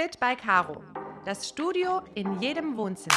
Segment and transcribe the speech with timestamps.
[0.00, 0.80] Fit by Caro.
[1.24, 3.16] Das Studio in jedem Wohnzimmer.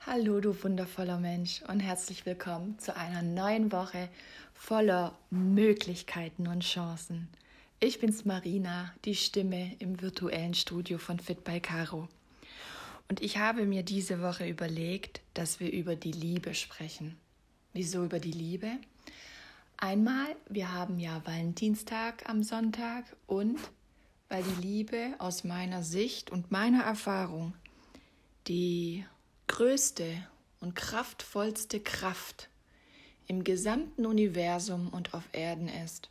[0.00, 4.08] Hallo, du wundervoller Mensch und herzlich willkommen zu einer neuen Woche
[4.54, 7.28] voller Möglichkeiten und Chancen.
[7.78, 12.08] Ich bin's Marina, die Stimme im virtuellen Studio von Fit by Caro.
[13.08, 17.16] Und ich habe mir diese Woche überlegt, dass wir über die Liebe sprechen.
[17.78, 18.72] Wieso über die Liebe?
[19.76, 23.56] Einmal, wir haben ja Valentinstag am Sonntag und
[24.28, 27.54] weil die Liebe aus meiner Sicht und meiner Erfahrung
[28.48, 29.06] die
[29.46, 30.12] größte
[30.58, 32.48] und kraftvollste Kraft
[33.28, 36.10] im gesamten Universum und auf Erden ist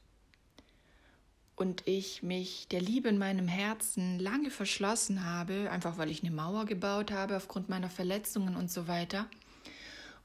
[1.58, 6.32] und ich mich der Liebe in meinem Herzen lange verschlossen habe, einfach weil ich eine
[6.32, 9.28] Mauer gebaut habe aufgrund meiner Verletzungen und so weiter,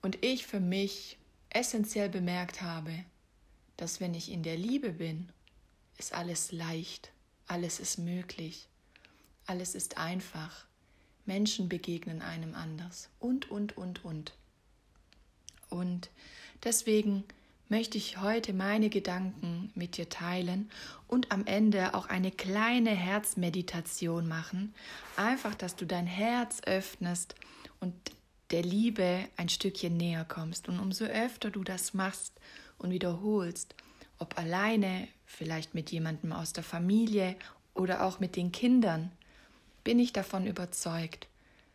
[0.02, 1.18] und ich für mich
[1.54, 3.04] essentiell bemerkt habe,
[3.76, 5.30] dass wenn ich in der Liebe bin,
[5.98, 7.12] ist alles leicht,
[7.46, 8.68] alles ist möglich,
[9.46, 10.66] alles ist einfach,
[11.24, 14.34] Menschen begegnen einem anders und, und, und, und.
[15.68, 16.10] Und
[16.64, 17.24] deswegen
[17.68, 20.70] möchte ich heute meine Gedanken mit dir teilen
[21.08, 24.74] und am Ende auch eine kleine Herzmeditation machen.
[25.16, 27.34] Einfach, dass du dein Herz öffnest
[27.80, 27.94] und
[28.52, 30.68] der Liebe ein Stückchen näher kommst.
[30.68, 32.34] Und umso öfter du das machst
[32.78, 33.74] und wiederholst,
[34.18, 37.36] ob alleine, vielleicht mit jemandem aus der Familie
[37.74, 39.10] oder auch mit den Kindern,
[39.82, 41.26] bin ich davon überzeugt,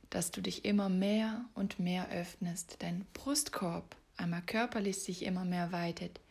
[0.10, 5.72] dass du dich immer mehr und mehr öffnest, dein Brustkorb einmal körperlich sich immer mehr
[5.72, 6.22] weitet,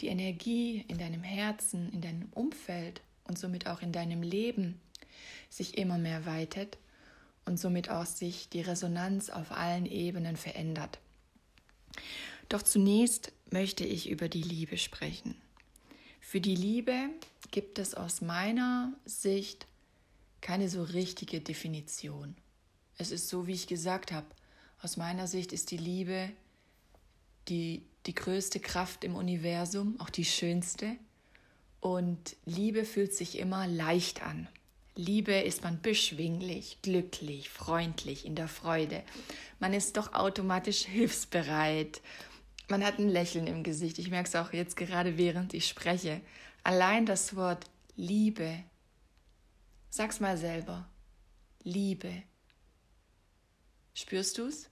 [0.00, 4.80] die Energie in deinem Herzen, in deinem Umfeld und somit auch in deinem Leben
[5.48, 6.78] sich immer mehr weitet
[7.50, 11.00] und somit auch sich die Resonanz auf allen Ebenen verändert.
[12.48, 15.34] Doch zunächst möchte ich über die Liebe sprechen.
[16.20, 17.10] Für die Liebe
[17.50, 19.66] gibt es aus meiner Sicht
[20.40, 22.36] keine so richtige Definition.
[22.96, 24.26] Es ist so, wie ich gesagt habe.
[24.80, 26.30] Aus meiner Sicht ist die Liebe
[27.48, 30.96] die, die größte Kraft im Universum, auch die schönste.
[31.80, 34.46] Und Liebe fühlt sich immer leicht an.
[34.94, 39.02] Liebe ist man beschwinglich, glücklich, freundlich, in der Freude.
[39.58, 42.00] Man ist doch automatisch hilfsbereit.
[42.68, 43.98] Man hat ein Lächeln im Gesicht.
[43.98, 46.20] Ich merke es auch jetzt gerade, während ich spreche.
[46.62, 47.64] Allein das Wort
[47.96, 48.64] Liebe.
[49.90, 50.88] Sag's mal selber.
[51.62, 52.22] Liebe.
[53.94, 54.70] Spürst du's?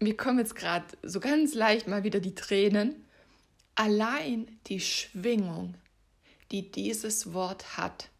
[0.00, 3.04] mir kommen jetzt gerade so ganz leicht mal wieder die Tränen.
[3.74, 5.74] Allein die Schwingung,
[6.50, 8.10] die dieses Wort hat,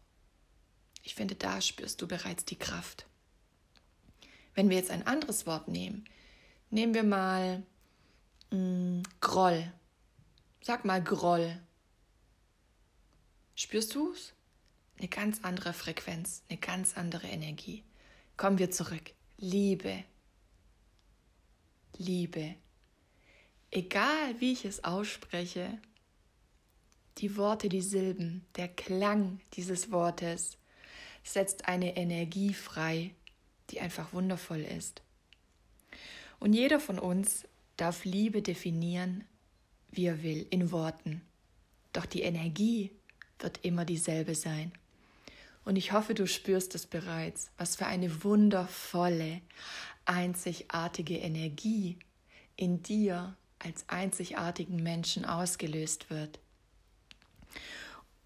[1.03, 3.05] ich finde, da spürst du bereits die Kraft.
[4.53, 6.05] Wenn wir jetzt ein anderes Wort nehmen,
[6.69, 7.63] nehmen wir mal
[8.51, 9.71] mh, mm, Groll.
[10.61, 11.61] Sag mal Groll.
[13.55, 14.33] Spürst du es?
[14.97, 17.83] Eine ganz andere Frequenz, eine ganz andere Energie.
[18.35, 19.13] Kommen wir zurück.
[19.37, 20.03] Liebe,
[21.97, 22.55] Liebe.
[23.71, 25.79] Egal wie ich es ausspreche,
[27.17, 30.57] die Worte, die Silben, der Klang dieses Wortes
[31.23, 33.11] setzt eine Energie frei,
[33.69, 35.01] die einfach wundervoll ist.
[36.39, 37.45] Und jeder von uns
[37.75, 39.23] darf Liebe definieren,
[39.91, 41.21] wie er will, in Worten.
[41.93, 42.91] Doch die Energie
[43.39, 44.71] wird immer dieselbe sein.
[45.65, 49.41] Und ich hoffe, du spürst es bereits, was für eine wundervolle,
[50.05, 51.97] einzigartige Energie
[52.55, 56.39] in dir als einzigartigen Menschen ausgelöst wird.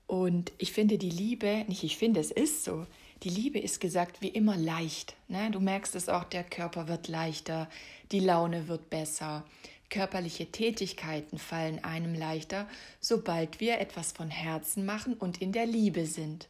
[0.07, 2.85] Und ich finde die Liebe, nicht ich finde, es ist so,
[3.23, 5.15] die Liebe ist gesagt wie immer leicht.
[5.27, 5.51] Ne?
[5.51, 7.69] Du merkst es auch, der Körper wird leichter,
[8.11, 9.45] die Laune wird besser,
[9.89, 12.67] körperliche Tätigkeiten fallen einem leichter,
[12.99, 16.49] sobald wir etwas von Herzen machen und in der Liebe sind.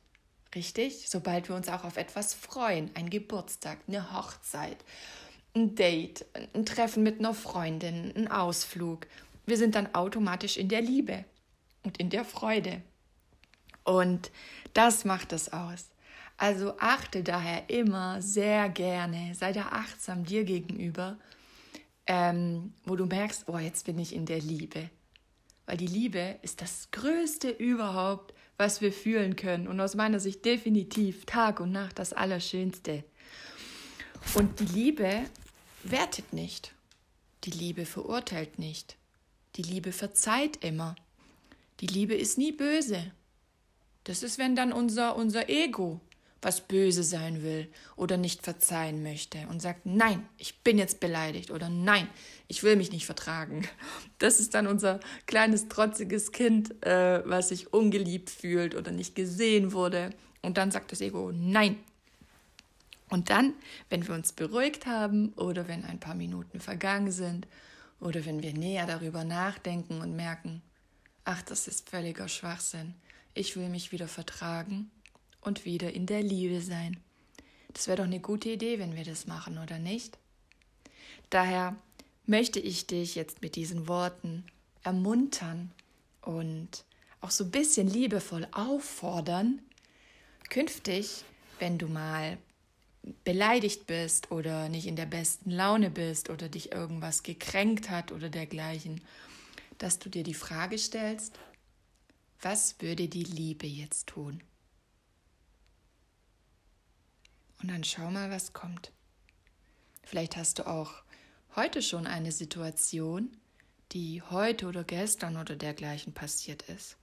[0.56, 1.09] Richtig?
[1.09, 4.78] Sobald wir uns auch auf etwas freuen, ein Geburtstag, eine Hochzeit
[5.53, 9.08] ein Date, ein Treffen mit einer Freundin, ein Ausflug.
[9.46, 11.26] Wir sind dann automatisch in der Liebe
[11.84, 12.82] und in der Freude.
[13.84, 14.32] Und
[14.74, 15.90] das macht es aus.
[16.38, 21.20] Also achte daher immer sehr gerne, sei da achtsam dir gegenüber,
[22.08, 24.90] ähm, wo du merkst, oh, jetzt bin ich in der Liebe.
[25.66, 29.68] Weil die Liebe ist das Größte überhaupt, was wir fühlen können.
[29.68, 33.04] Und aus meiner Sicht definitiv Tag und Nacht das Allerschönste.
[34.36, 35.22] Und die Liebe
[35.84, 36.74] wertet nicht.
[37.44, 38.98] Die Liebe verurteilt nicht.
[39.56, 40.96] Die Liebe verzeiht immer.
[41.82, 43.12] Die Liebe ist nie böse.
[44.04, 46.00] Das ist, wenn dann unser, unser Ego
[46.42, 51.52] was böse sein will oder nicht verzeihen möchte und sagt, nein, ich bin jetzt beleidigt
[51.52, 52.08] oder nein,
[52.48, 53.68] ich will mich nicht vertragen.
[54.18, 59.72] Das ist dann unser kleines, trotziges Kind, äh, was sich ungeliebt fühlt oder nicht gesehen
[59.72, 60.12] wurde.
[60.44, 61.78] Und dann sagt das Ego, nein.
[63.10, 63.56] Und dann,
[63.90, 67.48] wenn wir uns beruhigt haben oder wenn ein paar Minuten vergangen sind
[68.00, 70.62] oder wenn wir näher darüber nachdenken und merken,
[71.32, 72.94] ach, das ist völliger Schwachsinn,
[73.34, 74.92] ich will mich wieder vertragen
[75.40, 76.98] und wieder in der Liebe sein.
[77.70, 80.18] Das wäre doch eine gute Idee, wenn wir das machen, oder nicht?
[81.30, 81.78] Daher
[82.26, 84.44] möchte ich dich jetzt mit diesen Worten
[84.84, 85.72] ermuntern
[86.22, 86.84] und
[87.22, 89.60] auch so ein bisschen liebevoll auffordern,
[90.50, 91.24] künftig,
[91.60, 92.38] wenn du mal
[93.24, 98.30] beleidigt bist oder nicht in der besten Laune bist oder dich irgendwas gekränkt hat oder
[98.30, 99.00] dergleichen,
[99.82, 101.40] dass du dir die Frage stellst,
[102.40, 104.44] was würde die Liebe jetzt tun?
[107.62, 108.92] Und dann schau mal, was kommt.
[110.04, 111.02] Vielleicht hast du auch
[111.56, 113.36] heute schon eine Situation,
[113.92, 116.98] die heute oder gestern oder dergleichen passiert ist.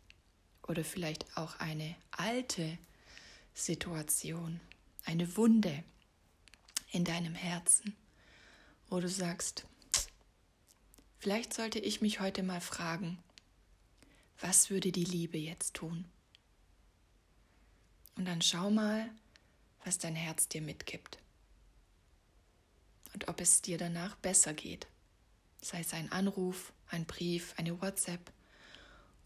[0.63, 2.79] Oder vielleicht auch eine alte
[3.55, 4.61] Situation,
[5.05, 5.83] eine Wunde
[6.93, 7.97] in deinem Herzen,
[8.89, 9.67] wo du sagst,
[11.19, 13.19] vielleicht sollte ich mich heute mal fragen,
[14.41, 16.05] was würde die Liebe jetzt tun?
[18.17, 19.11] Und dann schau mal,
[19.85, 21.19] was dein Herz dir mitgibt.
[23.15, 24.87] Und ob es dir danach besser geht.
[25.61, 28.33] Sei es ein Anruf, ein Brief, eine WhatsApp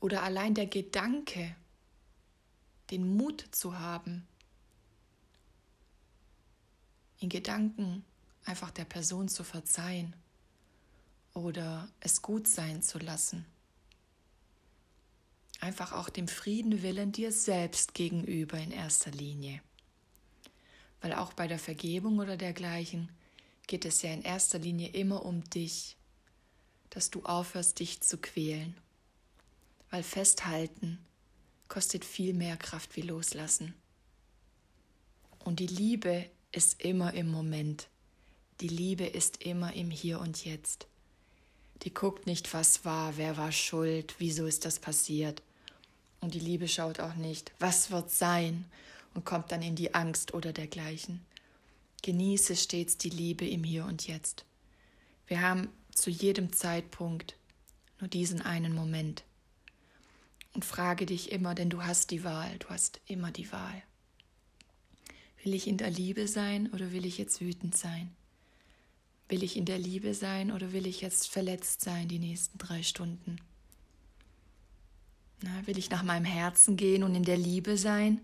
[0.01, 1.55] oder allein der Gedanke,
[2.91, 4.27] den Mut zu haben,
[7.19, 8.05] in Gedanken
[8.45, 10.15] einfach der Person zu verzeihen
[11.35, 13.47] oder es gut sein zu lassen.
[15.61, 19.63] Einfach auch dem Frieden willen dir selbst gegenüber in erster Linie.
[21.01, 23.09] Weil auch bei der Vergebung oder dergleichen
[23.67, 25.97] geht es ja in erster Linie immer um dich,
[26.91, 28.77] dass du aufhörst, dich zu quälen.
[29.91, 30.99] Weil festhalten
[31.69, 33.75] kostet viel mehr Kraft wie loslassen.
[35.39, 37.89] Und die Liebe ist immer im Moment.
[38.61, 40.87] Die Liebe ist immer im Hier und Jetzt.
[41.83, 45.43] Die guckt nicht, was war, wer war schuld, wieso ist das passiert.
[46.21, 48.65] Und die Liebe schaut auch nicht, was wird sein
[49.15, 51.21] und kommt dann in die Angst oder dergleichen.
[52.03, 54.45] Genieße stets die Liebe im Hier und Jetzt.
[55.27, 57.37] Wir haben zu jedem Zeitpunkt
[58.01, 59.25] nur diesen einen Moment.
[60.55, 63.83] Und frage dich immer, denn du hast die Wahl, du hast immer die Wahl.
[65.43, 68.15] Will ich in der Liebe sein oder will ich jetzt wütend sein?
[69.33, 72.83] Will ich in der Liebe sein oder will ich jetzt verletzt sein die nächsten drei
[72.83, 73.41] Stunden?
[75.41, 78.21] Na, will ich nach meinem Herzen gehen und in der Liebe sein?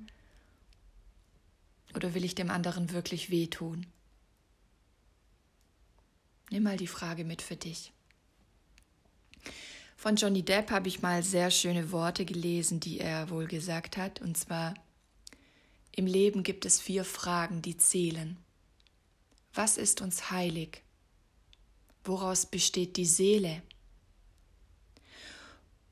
[1.94, 3.86] Oder will ich dem anderen wirklich wehtun?
[6.50, 7.90] Nimm mal die Frage mit für dich.
[9.96, 14.20] Von Johnny Depp habe ich mal sehr schöne Worte gelesen, die er wohl gesagt hat,
[14.20, 14.74] und zwar,
[15.96, 18.36] im Leben gibt es vier Fragen, die zählen.
[19.54, 20.82] Was ist uns heilig?
[22.04, 23.62] Woraus besteht die Seele?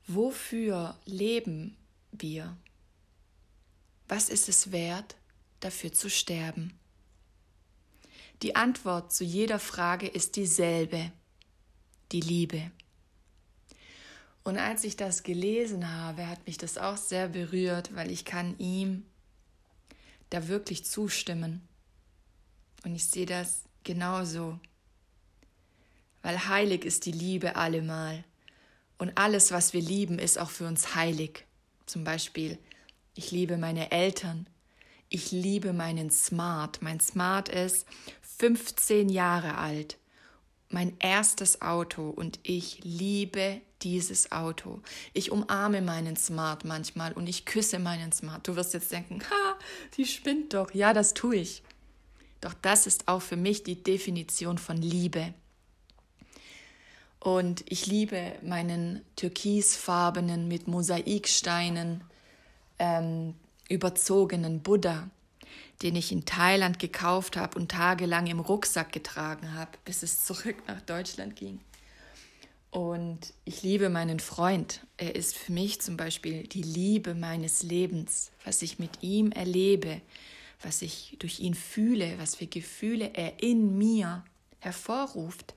[0.07, 1.75] Wofür leben
[2.11, 2.55] wir?
[4.07, 5.15] Was ist es wert,
[5.59, 6.73] dafür zu sterben?
[8.41, 11.11] Die Antwort zu jeder Frage ist dieselbe,
[12.11, 12.71] die Liebe.
[14.43, 18.57] Und als ich das gelesen habe, hat mich das auch sehr berührt, weil ich kann
[18.59, 19.05] ihm
[20.29, 21.67] da wirklich zustimmen.
[22.85, 24.59] Und ich sehe das genauso.
[26.27, 28.25] Weil heilig ist die Liebe allemal.
[28.97, 31.45] Und alles, was wir lieben, ist auch für uns heilig.
[31.85, 32.57] Zum Beispiel,
[33.15, 34.45] ich liebe meine Eltern,
[35.07, 36.81] ich liebe meinen Smart.
[36.81, 37.87] Mein Smart ist
[38.39, 39.95] 15 Jahre alt.
[40.67, 44.81] Mein erstes Auto und ich liebe dieses Auto.
[45.13, 48.45] Ich umarme meinen Smart manchmal und ich küsse meinen Smart.
[48.45, 49.57] Du wirst jetzt denken, ha,
[49.95, 50.73] die spinnt doch.
[50.73, 51.63] Ja, das tue ich.
[52.41, 55.33] Doch das ist auch für mich die Definition von Liebe.
[57.19, 62.03] Und ich liebe meinen türkisfarbenen mit Mosaiksteinen
[62.79, 63.33] ähm,
[63.69, 65.09] überzogenen Buddha,
[65.81, 70.55] den ich in Thailand gekauft habe und tagelang im Rucksack getragen habe, bis es zurück
[70.67, 71.59] nach Deutschland ging.
[72.69, 74.85] Und ich liebe meinen Freund.
[74.97, 80.01] Er ist für mich zum Beispiel die Liebe meines Lebens, was ich mit ihm erlebe,
[80.61, 84.23] was ich durch ihn fühle, was für Gefühle er in mir
[84.59, 85.55] hervorruft,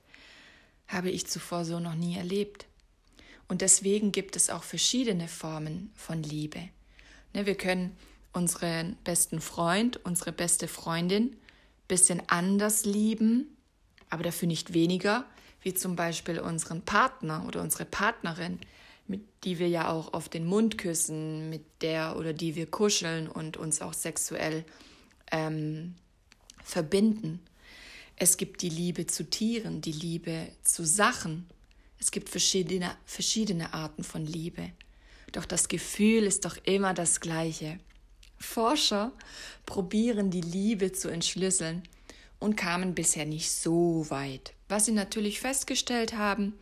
[0.91, 2.65] habe ich zuvor so noch nie erlebt.
[3.47, 6.69] Und deswegen gibt es auch verschiedene Formen von Liebe.
[7.33, 7.95] Ne, wir können
[8.33, 11.35] unseren besten Freund, unsere beste Freundin
[11.87, 13.57] bisschen anders lieben,
[14.09, 15.25] aber dafür nicht weniger,
[15.61, 18.59] wie zum Beispiel unseren Partner oder unsere Partnerin,
[19.07, 23.27] mit die wir ja auch auf den Mund küssen, mit der oder die wir kuscheln
[23.27, 24.63] und uns auch sexuell
[25.31, 25.95] ähm,
[26.63, 27.41] verbinden.
[28.15, 31.47] Es gibt die Liebe zu Tieren, die Liebe zu Sachen.
[31.99, 34.71] Es gibt verschiedene, verschiedene Arten von Liebe.
[35.31, 37.79] Doch das Gefühl ist doch immer das gleiche.
[38.37, 39.11] Forscher
[39.65, 41.83] probieren die Liebe zu entschlüsseln
[42.39, 44.53] und kamen bisher nicht so weit.
[44.67, 46.53] Was sie natürlich festgestellt haben,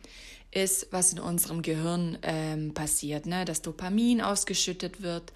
[0.52, 3.44] ist, was in unserem Gehirn ähm, passiert, ne?
[3.44, 5.32] dass Dopamin ausgeschüttet wird,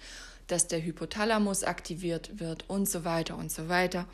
[0.47, 4.07] dass der Hypothalamus aktiviert wird und so weiter und so weiter.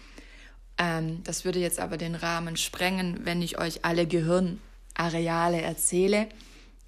[0.78, 6.28] Ähm, das würde jetzt aber den Rahmen sprengen, wenn ich euch alle Gehirnareale erzähle.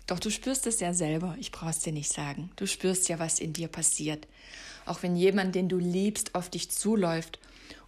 [0.08, 2.52] Doch du spürst es ja selber, ich brauche es dir nicht sagen.
[2.56, 4.28] Du spürst ja, was in dir passiert.
[4.86, 7.40] Auch wenn jemand, den du liebst, auf dich zuläuft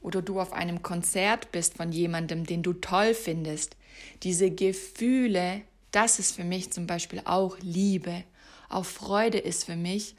[0.02, 3.76] oder du auf einem Konzert bist von jemandem, den du toll findest,
[4.24, 5.62] diese Gefühle,
[5.92, 8.24] das ist für mich zum Beispiel auch Liebe.
[8.70, 10.16] Auch Freude ist für mich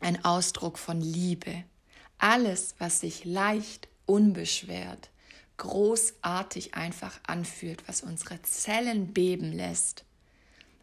[0.00, 1.64] ein Ausdruck von Liebe.
[2.18, 5.10] Alles, was sich leicht, unbeschwert,
[5.56, 10.04] großartig einfach anfühlt, was unsere Zellen beben lässt,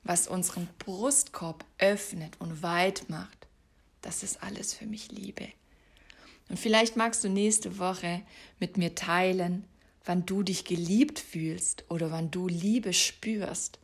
[0.03, 3.47] was unseren Brustkorb öffnet und weit macht,
[4.01, 5.47] das ist alles für mich Liebe.
[6.49, 8.21] Und vielleicht magst du nächste Woche
[8.59, 9.65] mit mir teilen,
[10.05, 13.79] wann du dich geliebt fühlst oder wann du Liebe spürst.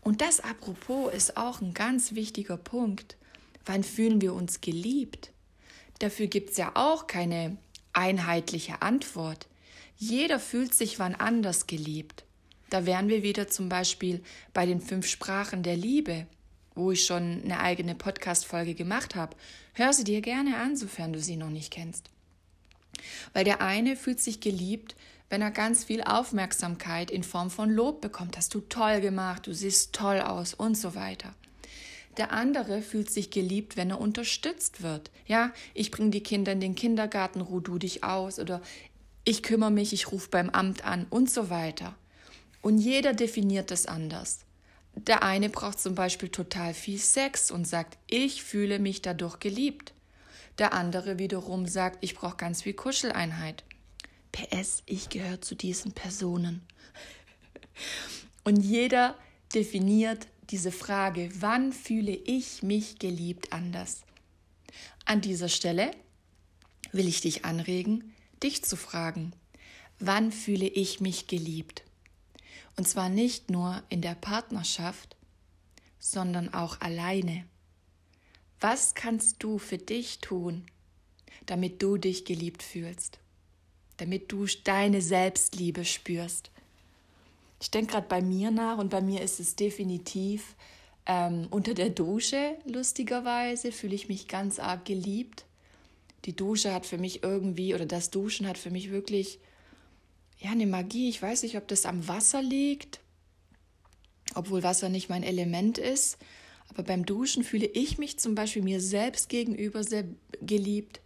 [0.00, 3.16] Und das apropos ist auch ein ganz wichtiger Punkt.
[3.66, 5.30] Wann fühlen wir uns geliebt?
[5.98, 7.58] Dafür gibt es ja auch keine
[7.92, 9.46] einheitliche Antwort.
[9.96, 12.24] Jeder fühlt sich wann anders geliebt.
[12.70, 14.22] Da wären wir wieder zum Beispiel
[14.54, 16.26] bei den fünf Sprachen der Liebe,
[16.74, 19.36] wo ich schon eine eigene Podcast-Folge gemacht habe.
[19.74, 22.10] Hör sie dir gerne an, sofern du sie noch nicht kennst.
[23.32, 24.94] Weil der eine fühlt sich geliebt,
[25.28, 28.36] wenn er ganz viel Aufmerksamkeit in Form von Lob bekommt.
[28.36, 31.34] Hast du toll gemacht, du siehst toll aus und so weiter.
[32.16, 35.10] Der andere fühlt sich geliebt, wenn er unterstützt wird.
[35.26, 38.60] Ja, ich bringe die Kinder in den Kindergarten, ruh du dich aus oder
[39.24, 41.94] ich kümmere mich, ich rufe beim Amt an und so weiter.
[42.62, 44.40] Und jeder definiert das anders.
[44.94, 49.92] Der eine braucht zum Beispiel total viel Sex und sagt, ich fühle mich dadurch geliebt.
[50.58, 53.64] Der andere wiederum sagt, ich brauche ganz viel Kuscheleinheit.
[54.32, 56.62] PS, ich gehöre zu diesen Personen.
[58.44, 59.16] Und jeder
[59.54, 64.02] definiert diese Frage, wann fühle ich mich geliebt anders?
[65.04, 65.92] An dieser Stelle
[66.92, 69.32] will ich dich anregen, dich zu fragen,
[69.98, 71.84] wann fühle ich mich geliebt?
[72.76, 75.16] Und zwar nicht nur in der Partnerschaft,
[75.98, 77.44] sondern auch alleine.
[78.60, 80.64] Was kannst du für dich tun,
[81.46, 83.18] damit du dich geliebt fühlst?
[83.98, 86.50] Damit du deine Selbstliebe spürst?
[87.60, 90.56] Ich denke gerade bei mir nach und bei mir ist es definitiv
[91.06, 95.44] ähm, unter der Dusche, lustigerweise, fühle ich mich ganz arg geliebt.
[96.24, 99.38] Die Dusche hat für mich irgendwie, oder das Duschen hat für mich wirklich
[100.38, 101.08] ja, eine Magie.
[101.08, 103.00] Ich weiß nicht, ob das am Wasser liegt,
[104.34, 106.18] obwohl Wasser nicht mein Element ist.
[106.68, 110.04] Aber beim Duschen fühle ich mich zum Beispiel mir selbst gegenüber sehr
[110.40, 111.00] geliebt.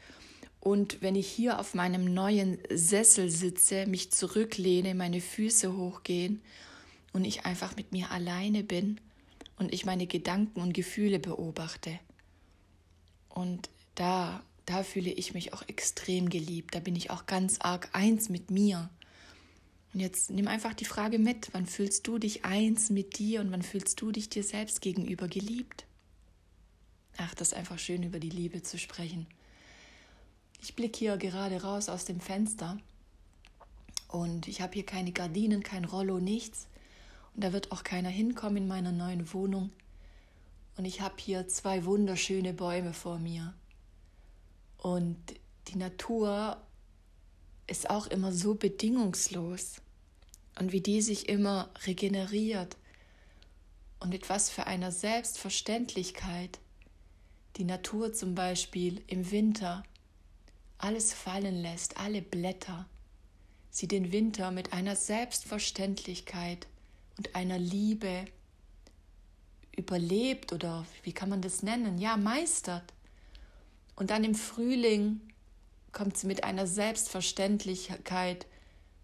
[0.65, 6.41] Und wenn ich hier auf meinem neuen Sessel sitze, mich zurücklehne, meine Füße hochgehen
[7.13, 8.99] und ich einfach mit mir alleine bin
[9.59, 12.01] und ich meine Gedanken und Gefühle beobachte.
[13.29, 16.75] Und da, da fühle ich mich auch extrem geliebt.
[16.75, 18.89] Da bin ich auch ganz arg eins mit mir.
[19.93, 23.53] Und jetzt nimm einfach die Frage mit, wann fühlst du dich eins mit dir und
[23.53, 25.85] wann fühlst du dich dir selbst gegenüber geliebt?
[27.19, 29.27] Ach, das ist einfach schön, über die Liebe zu sprechen.
[30.65, 32.79] Ich blicke hier gerade raus aus dem Fenster
[34.09, 36.69] und ich habe hier keine Gardinen, kein Rollo, nichts.
[37.35, 39.71] Und da wird auch keiner hinkommen in meiner neuen Wohnung.
[40.79, 43.53] Und ich habe hier zwei wunderschöne Bäume vor mir.
[44.79, 45.19] Und
[45.69, 46.57] die Natur
[47.67, 49.83] ist auch immer so bedingungslos
[50.59, 52.79] und wie die sich immer regeneriert
[54.01, 56.59] und mit was für einer Selbstverständlichkeit
[57.57, 59.85] die Natur zum Beispiel im Winter
[60.79, 62.87] alles fallen lässt, alle Blätter,
[63.71, 66.67] sie den Winter mit einer Selbstverständlichkeit
[67.17, 68.25] und einer Liebe
[69.77, 71.99] überlebt oder wie kann man das nennen?
[71.99, 72.93] Ja, meistert.
[73.97, 75.21] Und dann im Frühling
[75.93, 78.47] kommt sie mit einer Selbstverständlichkeit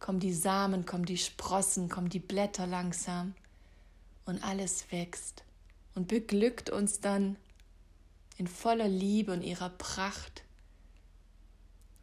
[0.00, 3.34] kommen die Samen, kommen die Sprossen, kommen die Blätter langsam
[4.24, 5.44] und alles wächst
[5.94, 7.36] und beglückt uns dann
[8.38, 10.42] in voller Liebe und ihrer Pracht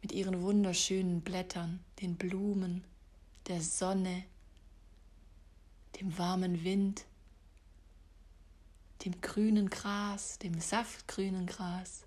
[0.08, 2.82] mit ihren wunderschönen Blättern, den Blumen,
[3.46, 4.24] der Sonne,
[6.00, 7.04] dem warmen Wind,
[9.04, 12.06] dem grünen Gras, dem saftgrünen Gras.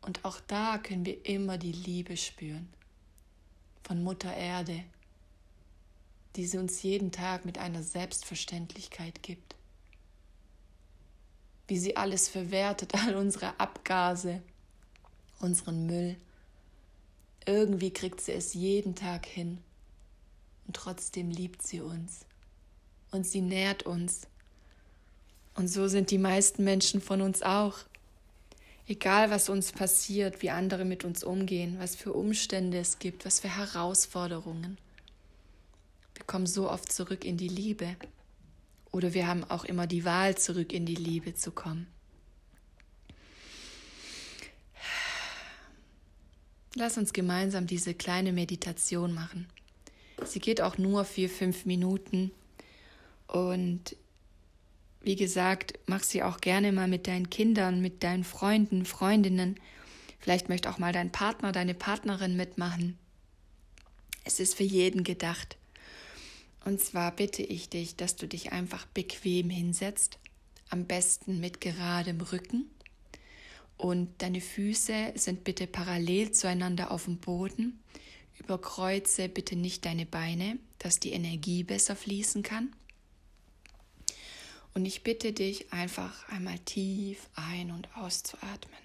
[0.00, 2.68] Und auch da können wir immer die Liebe spüren
[3.82, 4.84] von Mutter Erde,
[6.36, 9.56] die sie uns jeden Tag mit einer Selbstverständlichkeit gibt.
[11.66, 14.40] Wie sie alles verwertet, all unsere Abgase,
[15.40, 16.16] unseren Müll.
[17.46, 19.58] Irgendwie kriegt sie es jeden Tag hin.
[20.66, 22.26] Und trotzdem liebt sie uns.
[23.10, 24.28] Und sie nährt uns.
[25.54, 27.78] Und so sind die meisten Menschen von uns auch.
[28.86, 33.40] Egal, was uns passiert, wie andere mit uns umgehen, was für Umstände es gibt, was
[33.40, 34.78] für Herausforderungen.
[36.14, 37.96] Wir kommen so oft zurück in die Liebe.
[38.92, 41.86] Oder wir haben auch immer die Wahl, zurück in die Liebe zu kommen.
[46.74, 49.48] Lass uns gemeinsam diese kleine Meditation machen.
[50.24, 52.30] Sie geht auch nur vier, fünf Minuten.
[53.26, 53.96] Und
[55.00, 59.58] wie gesagt, mach sie auch gerne mal mit deinen Kindern, mit deinen Freunden, Freundinnen.
[60.20, 62.98] Vielleicht möchte auch mal dein Partner, deine Partnerin mitmachen.
[64.24, 65.56] Es ist für jeden gedacht.
[66.64, 70.18] Und zwar bitte ich dich, dass du dich einfach bequem hinsetzt,
[70.68, 72.70] am besten mit geradem Rücken
[73.80, 77.82] und deine Füße sind bitte parallel zueinander auf dem Boden.
[78.38, 82.76] Überkreuze bitte nicht deine Beine, dass die Energie besser fließen kann.
[84.74, 88.78] Und ich bitte dich einfach einmal tief ein- und auszuatmen.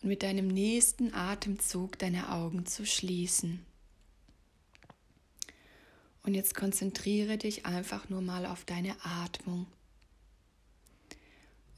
[0.00, 3.64] Und mit deinem nächsten Atemzug deine Augen zu schließen.
[6.22, 9.66] Und jetzt konzentriere dich einfach nur mal auf deine Atmung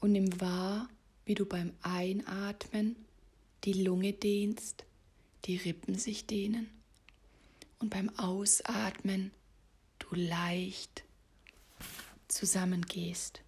[0.05, 0.87] und nimm wahr,
[1.25, 2.95] wie du beim Einatmen
[3.63, 4.85] die Lunge dehnst,
[5.45, 6.69] die Rippen sich dehnen
[7.79, 9.31] und beim Ausatmen
[9.97, 11.03] du leicht
[12.27, 13.41] zusammengehst.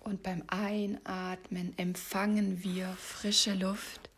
[0.00, 4.10] Und beim Einatmen empfangen wir frische Luft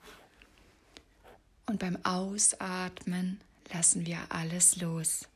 [1.66, 3.38] und beim Ausatmen
[3.70, 5.28] lassen wir alles los.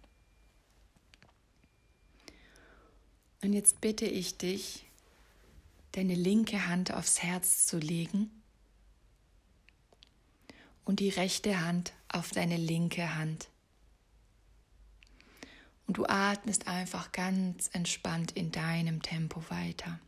[3.42, 4.86] Und jetzt bitte ich dich,
[5.94, 8.30] deine linke Hand aufs Herz zu legen
[10.84, 13.48] und die rechte Hand auf deine linke Hand.
[15.86, 20.00] Und du atmest einfach ganz entspannt in deinem Tempo weiter.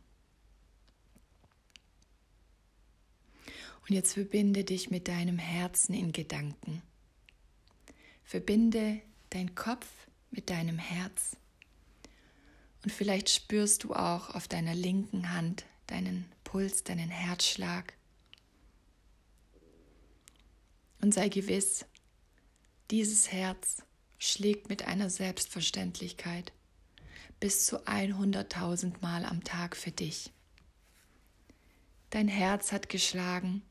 [3.87, 6.81] Und jetzt verbinde dich mit deinem Herzen in Gedanken.
[8.25, 9.87] Verbinde dein Kopf
[10.31, 11.37] mit deinem Herz.
[12.83, 17.93] Und vielleicht spürst du auch auf deiner linken Hand deinen Puls, deinen Herzschlag.
[21.01, 21.85] Und sei gewiss,
[22.91, 23.83] dieses Herz
[24.17, 26.51] schlägt mit einer Selbstverständlichkeit
[27.39, 30.31] bis zu 100.000 Mal am Tag für dich.
[32.09, 33.61] Dein Herz hat geschlagen,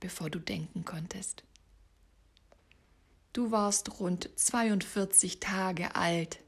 [0.00, 1.44] bevor du denken konntest.
[3.32, 6.38] Du warst rund 42 Tage alt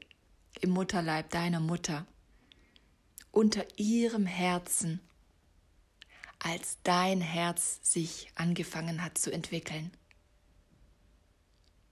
[0.61, 2.05] im Mutterleib deiner Mutter
[3.35, 5.01] unter ihrem Herzen,
[6.39, 9.91] als dein Herz sich angefangen hat zu entwickeln.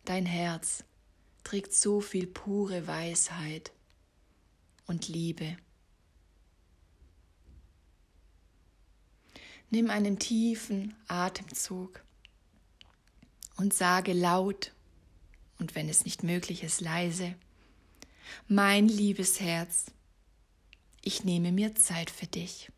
[0.05, 0.85] Dein Herz
[1.43, 3.73] trägt so viel pure Weisheit
[4.87, 5.57] und Liebe.
[9.69, 12.05] Nimm einen tiefen Atemzug
[13.57, 14.71] und sage laut,
[15.59, 17.35] und wenn es nicht möglich ist, leise,
[18.47, 19.87] mein liebes Herz,
[21.03, 22.71] ich nehme mir Zeit für dich.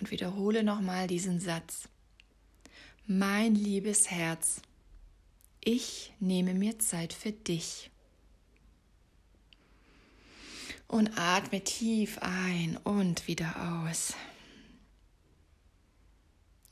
[0.00, 1.88] Und wiederhole nochmal diesen Satz.
[3.06, 4.60] Mein liebes Herz,
[5.60, 7.90] ich nehme mir Zeit für dich.
[10.88, 14.14] Und atme tief ein und wieder aus.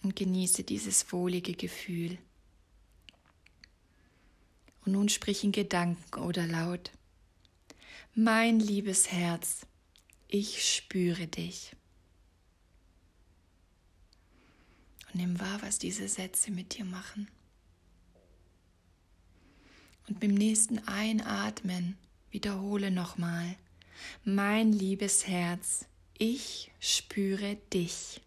[0.03, 2.18] Und genieße dieses wohlige Gefühl.
[4.85, 6.90] Und nun sprich in Gedanken oder laut.
[8.14, 9.66] Mein liebes Herz,
[10.29, 11.75] ich spüre dich.
[15.07, 17.29] Und nimm wahr, was diese Sätze mit dir machen.
[20.09, 21.97] Und beim nächsten Einatmen
[22.31, 23.57] wiederhole nochmal.
[24.25, 25.87] Mein liebes Herz,
[26.18, 28.21] ich spüre dich.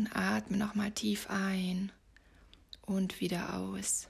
[0.00, 1.92] Und atme nochmal tief ein
[2.80, 4.08] und wieder aus.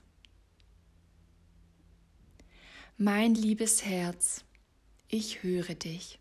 [2.96, 4.44] Mein liebes Herz,
[5.08, 6.20] ich höre dich.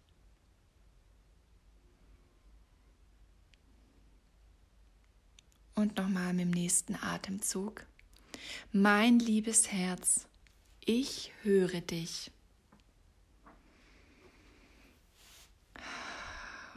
[5.75, 7.86] Und nochmal mit dem nächsten Atemzug.
[8.71, 10.25] Mein liebes Herz,
[10.84, 12.32] ich höre dich.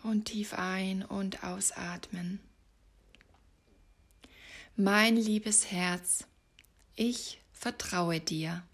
[0.03, 2.52] Und tief ein- und ausatmen.
[4.77, 6.27] Mein liebes Herz,
[6.97, 8.67] ich vertraue dir.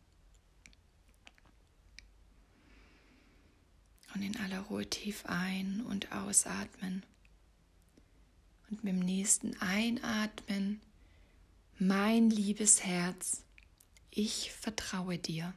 [4.14, 7.04] Und in aller Ruhe tief ein- und ausatmen.
[8.70, 10.80] Und mit dem nächsten Einatmen,
[11.80, 13.42] mein liebes Herz,
[14.12, 15.52] ich vertraue dir.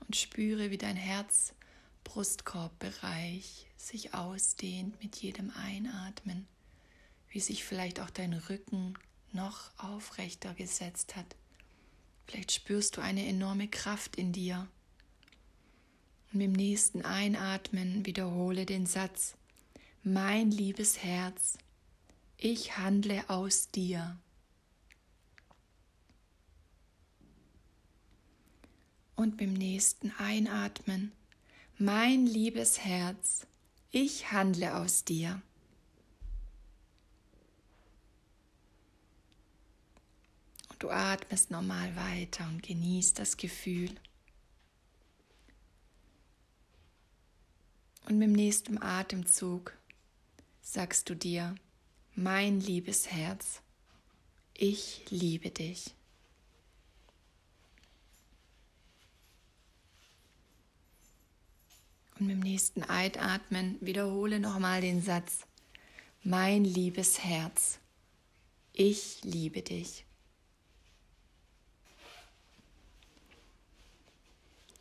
[0.00, 1.54] Und spüre, wie dein Herz,
[2.02, 6.46] Brustkorbbereich sich ausdehnt mit jedem Einatmen,
[7.28, 8.94] wie sich vielleicht auch dein Rücken
[9.32, 11.36] noch aufrechter gesetzt hat.
[12.26, 14.68] Vielleicht spürst du eine enorme Kraft in dir.
[16.32, 19.34] Und mit dem nächsten Einatmen wiederhole den Satz,
[20.04, 21.58] mein liebes Herz,
[22.36, 24.18] ich handle aus dir.
[29.16, 31.12] Und beim nächsten Einatmen,
[31.78, 33.46] mein liebes Herz,
[33.92, 35.40] ich handle aus dir.
[40.70, 43.94] Und du atmest normal weiter und genießt das Gefühl.
[48.06, 49.76] Und mit dem nächsten Atemzug
[50.62, 51.54] sagst du dir,
[52.14, 53.60] mein liebes Herz,
[54.54, 55.94] ich liebe dich.
[62.18, 65.40] Und mit dem nächsten Einatmen wiederhole nochmal den Satz,
[66.22, 67.78] mein liebes Herz,
[68.72, 70.04] ich liebe dich.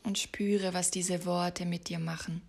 [0.04, 2.42] Und spüre, was diese Worte mit dir machen.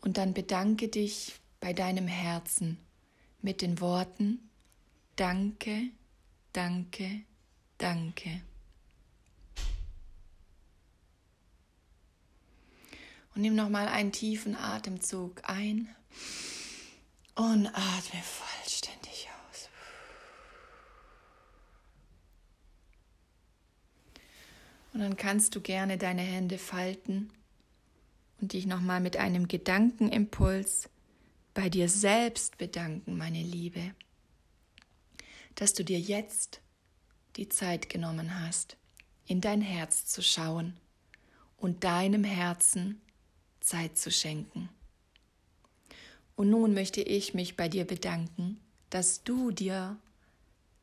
[0.00, 2.78] Und dann bedanke dich bei deinem Herzen
[3.40, 4.50] mit den Worten
[5.16, 5.92] Danke,
[6.52, 7.24] danke,
[7.78, 8.53] danke.
[13.34, 15.88] Und nimm nochmal einen tiefen Atemzug ein
[17.34, 19.68] und atme vollständig aus.
[24.92, 27.32] Und dann kannst du gerne deine Hände falten
[28.40, 30.88] und dich nochmal mit einem Gedankenimpuls
[31.54, 33.94] bei dir selbst bedanken, meine Liebe,
[35.56, 36.60] dass du dir jetzt
[37.36, 38.76] die Zeit genommen hast,
[39.26, 40.76] in dein Herz zu schauen
[41.56, 43.00] und deinem Herzen
[43.64, 44.68] Zeit zu schenken.
[46.36, 49.96] Und nun möchte ich mich bei dir bedanken, dass du dir,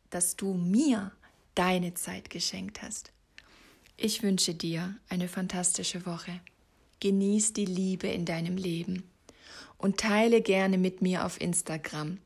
[0.10, 1.12] dass du mir
[1.56, 3.12] deine Zeit geschenkt hast.
[3.98, 6.40] Ich wünsche dir eine fantastische Woche.
[7.02, 9.04] Genieß die Liebe in deinem Leben
[9.78, 12.20] und teile gerne mit mir auf Instagram,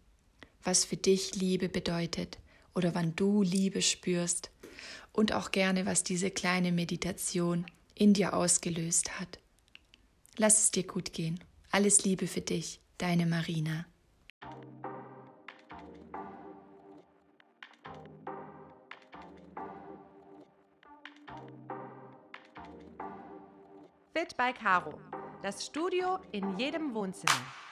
[0.64, 2.38] was für dich Liebe bedeutet
[2.76, 4.52] oder wann du Liebe spürst
[5.14, 7.66] und auch gerne, was diese kleine Meditation
[7.96, 9.40] in dir ausgelöst hat.
[10.38, 11.40] Lass es dir gut gehen.
[11.72, 13.86] Alles Liebe für dich, deine Marina.
[24.14, 25.00] Fit by Caro.
[25.42, 27.65] Das Studio in jedem Wohnzimmer.